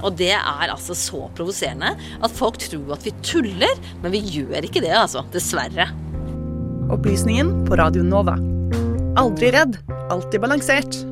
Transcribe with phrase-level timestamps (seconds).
[0.00, 4.64] Og det er altså så provoserende at folk tror at vi tuller, men vi gjør
[4.66, 5.24] ikke det, altså.
[5.34, 5.90] Dessverre.
[6.90, 8.38] Opplysningen på Radio Nova.
[9.20, 9.76] Aldri redd,
[10.10, 11.02] alltid balansert.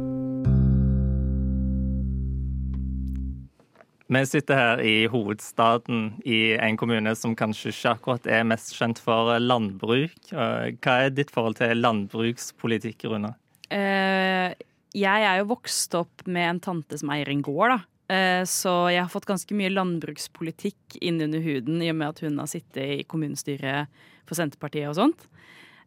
[4.09, 9.03] Vi sitter her i hovedstaden i en kommune som kanskje ikke akkurat er mest kjent
[9.05, 10.33] for landbruk.
[10.33, 13.35] Hva er ditt forhold til landbrukspolitikk, Rune?
[13.69, 14.57] Uh,
[14.97, 17.79] jeg er jo vokst opp med en tante som eier en gård, da.
[18.09, 22.41] Uh, så jeg har fått ganske mye landbrukspolitikk innunder huden i og med at hun
[22.41, 23.93] har sittet i kommunestyret
[24.29, 25.29] for Senterpartiet og sånt.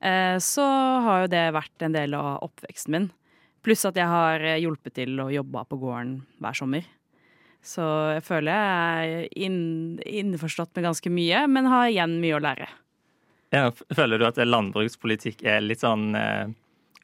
[0.01, 0.65] Uh, så
[1.07, 3.11] har jo det vært en del av oppveksten min.
[3.65, 6.85] Pluss at jeg har hjulpet til å jobbe på gården hver sommer.
[7.61, 7.83] Så
[8.15, 9.59] jeg føler jeg er inn,
[10.01, 12.67] innforstått med ganske mye, men har igjen mye å lære.
[13.53, 16.49] Ja, føler du at landbrukspolitikk er litt sånn eh,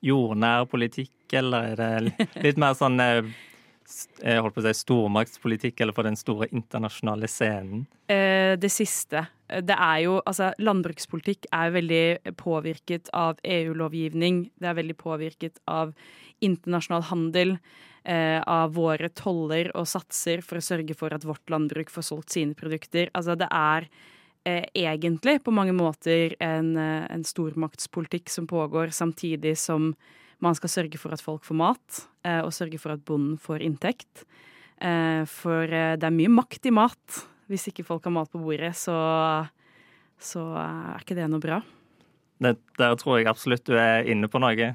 [0.05, 3.29] jordnær politikk, eller er det litt mer sånn eh,
[4.19, 7.85] jeg holdt på å si stormaktspolitikk, eller for den store internasjonale scenen?
[8.11, 9.25] Eh, det siste.
[9.47, 14.47] Det er jo, altså Landbrukspolitikk er veldig påvirket av EU-lovgivning.
[14.59, 15.93] Det er veldig påvirket av
[16.43, 17.55] internasjonal handel
[18.07, 22.35] eh, av våre toller og satser for å sørge for at vårt landbruk får solgt
[22.35, 23.11] sine produkter.
[23.17, 23.87] Altså det er
[24.47, 29.93] eh, egentlig på mange måter en, eh, en, stormaktspolitikk som pågår, samtidig som
[30.43, 33.63] man skal sørge for at folk får mat, eh, og sørge for at bonden får
[33.65, 34.25] inntekt.
[34.77, 37.23] Eh, for eh, det er mye makt i mat.
[37.49, 38.93] Hvis ikke folk har mat på bordet, så,
[40.19, 41.61] så er ikke det noe bra.
[42.43, 44.73] Det, der tror jeg absolutt du er inne på noe.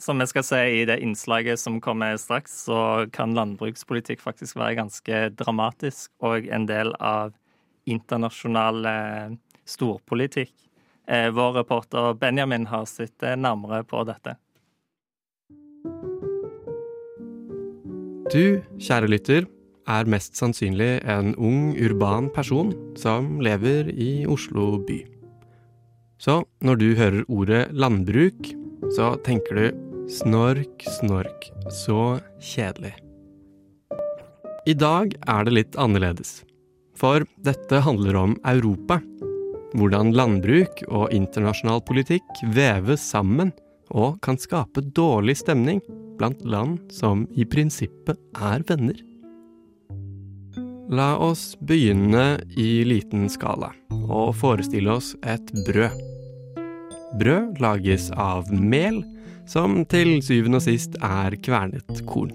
[0.00, 4.76] Som vi skal se i det innslaget som kommer straks, så kan landbrukspolitikk faktisk være
[4.78, 7.32] ganske dramatisk og en del av
[7.90, 8.86] internasjonal
[9.66, 10.54] storpolitikk.
[11.08, 14.36] Vår reporter Benjamin har sett nærmere på dette.
[18.30, 19.46] Du, kjære lytter,
[19.90, 25.00] er mest sannsynlig en ung, urban person som lever i Oslo by.
[26.22, 28.52] Så når du hører ordet landbruk,
[28.94, 29.66] så tenker du
[30.10, 31.48] Snork, snork.
[31.70, 32.92] Så kjedelig.
[34.66, 36.44] I dag er det litt annerledes.
[36.94, 39.00] For dette handler om Europa.
[39.74, 43.50] Hvordan landbruk og internasjonal politikk veves sammen
[43.90, 45.82] og kan skape dårlig stemning
[46.20, 48.98] blant land som i prinsippet er venner.
[50.90, 53.70] La oss begynne i liten skala
[54.10, 55.96] og forestille oss et brød.
[57.20, 59.00] Brød lages av mel,
[59.46, 62.34] som til syvende og sist er kvernet korn.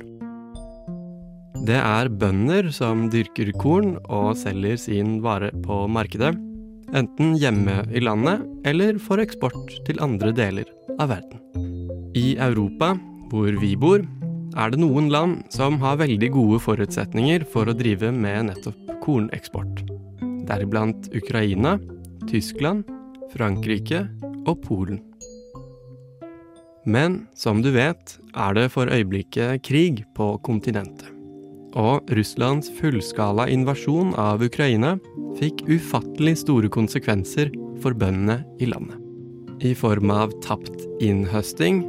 [1.65, 6.35] Det er bønder som dyrker korn og selger sin vare på markedet,
[6.95, 10.69] enten hjemme i landet eller for eksport til andre deler
[10.99, 11.41] av verden.
[12.15, 12.93] I Europa,
[13.35, 14.03] hvor vi bor,
[14.55, 19.81] er det noen land som har veldig gode forutsetninger for å drive med nettopp korneksport.
[20.47, 21.75] Deriblant Ukraina,
[22.29, 22.85] Tyskland,
[23.33, 24.05] Frankrike
[24.45, 25.01] og Polen.
[26.85, 31.09] Men som du vet, er det for øyeblikket krig på kontinentet.
[31.75, 34.93] Og Russlands fullskala invasjon av Ukraina
[35.35, 37.51] fikk ufattelig store konsekvenser
[37.83, 39.01] for bøndene i landet.
[39.65, 41.83] I form av tapt innhøsting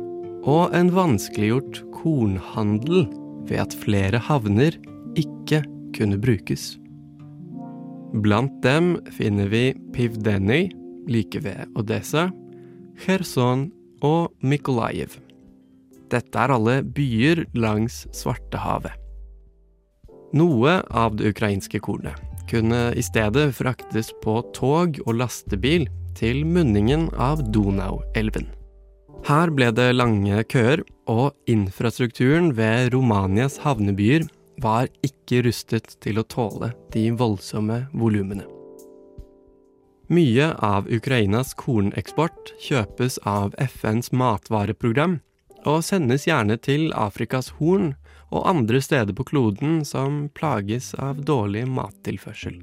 [0.46, 3.06] og en vanskeliggjort kornhandel
[3.48, 4.76] ved at flere havner
[5.18, 5.62] ikke
[5.96, 6.76] kunne brukes.
[8.22, 10.70] Blant dem finner vi Pivdeny,
[11.10, 12.28] like ved Odessa,
[13.02, 13.70] Kherson
[14.06, 15.18] og Mykolajiv.
[16.10, 18.94] Dette er alle byer langs Svartehavet.
[20.36, 22.18] Noe av det ukrainske kornet
[22.50, 28.46] kunne i stedet fraktes på tog og lastebil til munningen av Donau-elven.
[29.26, 34.28] Her ble det lange køer, og infrastrukturen ved Romanias havnebyer
[34.62, 38.46] var ikke rustet til å tåle de voldsomme volumene.
[40.06, 45.18] Mye av Ukrainas korneksport kjøpes av FNs matvareprogram,
[45.66, 47.96] og sendes gjerne til Afrikas Horn
[48.30, 52.60] og andre steder på kloden som plages av dårlig mattilførsel.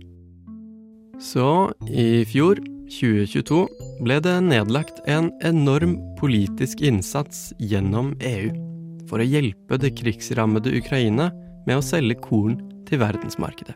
[1.20, 3.64] Så i fjor, 2022,
[4.04, 8.52] ble det nedlagt en enorm politisk innsats gjennom EU
[9.10, 11.32] for å hjelpe det krigsrammede Ukraina
[11.68, 12.58] med å selge korn
[12.88, 13.76] til verdensmarkedet.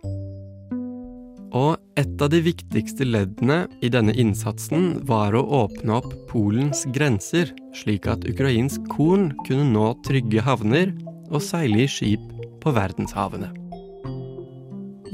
[1.56, 7.54] Og et av de viktigste leddene i denne innsatsen var å åpne opp Polens grenser,
[7.78, 10.92] slik at ukrainsk korn kunne nå trygge havner
[11.32, 12.24] og seile i skip
[12.62, 13.54] på verdenshavene.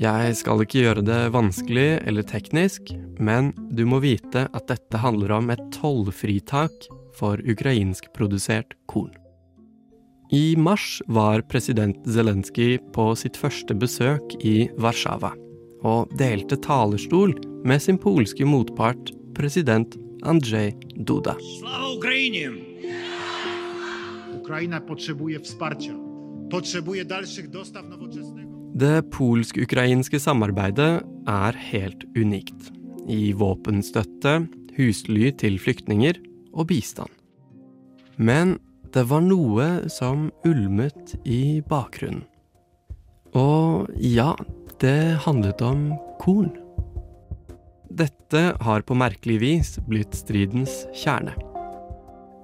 [0.01, 5.35] Jeg skal ikke gjøre det vanskelig eller teknisk, men du må vite at dette handler
[5.37, 6.87] om et tollfritak
[7.17, 9.13] for ukrainskprodusert korn.
[10.33, 15.35] I mars var president Zelenskyj på sitt første besøk i Warszawa
[15.85, 17.35] og delte talerstol
[17.67, 21.35] med sin polske motpart president Andrzej Duda.
[28.73, 30.93] Det polsk-ukrainske samarbeidet
[31.29, 32.71] er helt unikt.
[33.09, 34.47] I våpenstøtte,
[34.77, 36.19] husly til flyktninger
[36.53, 37.11] og bistand.
[38.17, 38.57] Men
[38.93, 42.25] det var noe som ulmet i bakgrunnen.
[43.33, 44.35] Og ja,
[44.81, 45.87] det handlet om
[46.21, 46.51] korn.
[47.93, 51.33] Dette har på merkelig vis blitt stridens kjerne.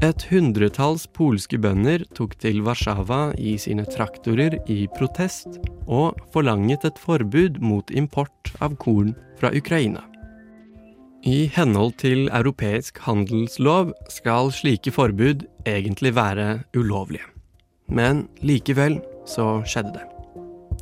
[0.06, 5.60] Et hundretalls polske bønder tok til Warszawa i sine traktorer i protest,
[5.92, 10.06] og forlanget et forbud mot import av korn fra Ukraina.
[11.28, 17.28] I henhold til europeisk handelslov skal slike forbud egentlig være ulovlige.
[17.92, 20.06] Men likevel så skjedde det.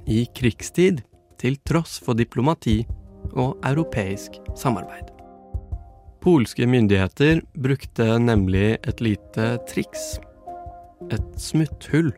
[0.05, 1.01] I krigstid,
[1.41, 2.85] til tross for diplomati
[3.33, 5.09] og europeisk samarbeid.
[6.21, 10.17] Polske myndigheter brukte nemlig et lite triks.
[11.11, 12.11] Et smutthull.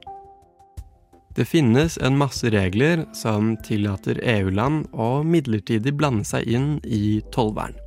[1.35, 7.77] Det finnes en masse regler som tillater EU-land å midlertidig blande seg inn i tollvern.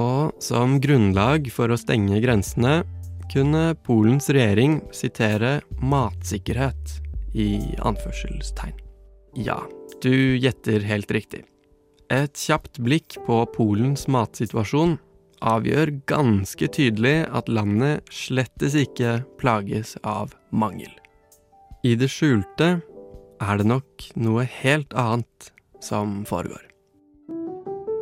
[0.00, 2.80] Og som grunnlag for å stenge grensene
[3.32, 6.98] kunne Polens regjering sitere matsikkerhet
[7.36, 8.76] i anførselstegn.
[9.36, 9.62] Ja,
[10.04, 11.44] du gjetter helt riktig.
[12.12, 14.98] Et kjapt blikk på Polens matsituasjon
[15.42, 20.92] avgjør ganske tydelig at landet slettes ikke plages av mangel.
[21.82, 22.76] I det skjulte
[23.42, 25.50] er det nok noe helt annet
[25.82, 26.71] som foregår.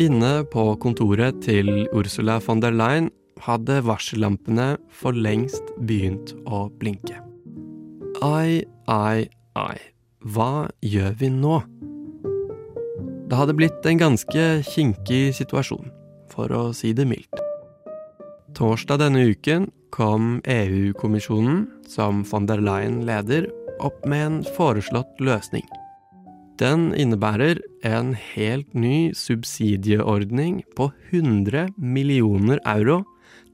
[0.00, 3.10] Inne på kontoret til Ursula von der Leyen
[3.44, 7.18] hadde varsellampene for lengst begynt å blinke.
[8.24, 9.28] Ai, ai,
[9.60, 9.76] ai,
[10.24, 11.58] hva gjør vi nå?
[13.28, 15.92] Det hadde blitt en ganske kinkig situasjon,
[16.32, 17.44] for å si det mildt.
[18.56, 23.50] Torsdag denne uken kom EU-kommisjonen, som von der Leyen leder,
[23.84, 25.68] opp med en foreslått løsning.
[26.60, 27.56] Den innebærer
[27.88, 33.00] en helt ny subsidieordning på 100 millioner euro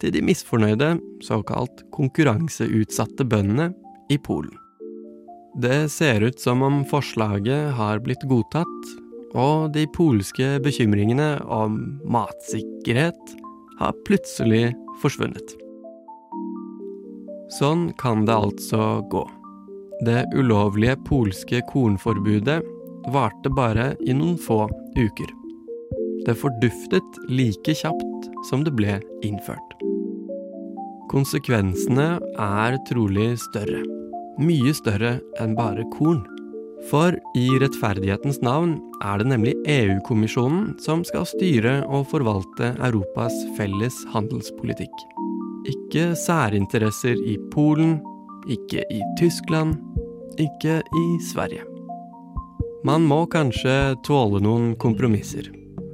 [0.03, 3.71] til de misfornøyde, såkalt konkurranseutsatte bøndene
[4.11, 4.57] i Polen.
[5.57, 8.91] Det ser ut som om forslaget har blitt godtatt,
[9.37, 11.79] og de polske bekymringene om
[12.11, 13.37] matsikkerhet
[13.79, 15.55] har plutselig forsvunnet.
[17.55, 19.23] Sånn kan det altså gå.
[20.05, 22.61] Det ulovlige polske kornforbudet
[23.13, 24.65] varte bare i noen få
[24.97, 25.33] uker.
[26.27, 29.77] Det forduftet like kjapt som det ble innført.
[31.11, 33.85] Konsekvensene er trolig større.
[34.43, 36.25] Mye større enn bare korn.
[36.91, 43.97] For i rettferdighetens navn er det nemlig EU-kommisjonen som skal styre og forvalte Europas felles
[44.13, 45.07] handelspolitikk.
[45.67, 47.99] Ikke særinteresser i Polen,
[48.51, 49.79] ikke i Tyskland,
[50.39, 51.76] ikke i Sverige.
[52.87, 55.49] Man må kanskje tåle noen kompromisser,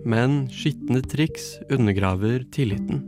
[0.04, 3.00] men skitne triks undergraver tilliten.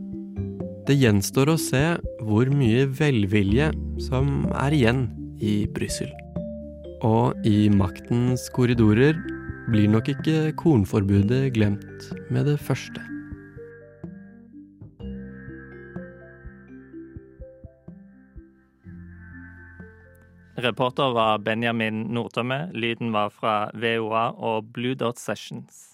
[0.89, 1.83] Det gjenstår å se
[2.25, 3.69] hvor mye velvilje
[4.07, 5.05] som er igjen
[5.37, 6.09] i Brussel.
[7.05, 9.19] Og i maktens korridorer
[9.69, 13.05] blir nok ikke kornforbudet glemt med det første.
[20.57, 22.71] Reporter var Benjamin Nordtømme.
[22.73, 25.94] Lyden var fra VOA og Blue Dot Sessions.